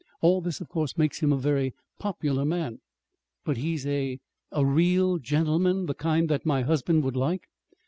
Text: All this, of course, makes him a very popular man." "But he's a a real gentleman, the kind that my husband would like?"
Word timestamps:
All 0.19 0.41
this, 0.41 0.59
of 0.59 0.67
course, 0.67 0.97
makes 0.97 1.19
him 1.19 1.31
a 1.31 1.37
very 1.37 1.75
popular 1.99 2.43
man." 2.43 2.79
"But 3.45 3.57
he's 3.57 3.85
a 3.85 4.19
a 4.51 4.65
real 4.65 5.19
gentleman, 5.19 5.85
the 5.85 5.93
kind 5.93 6.27
that 6.27 6.43
my 6.43 6.63
husband 6.63 7.03
would 7.03 7.15
like?" 7.15 7.43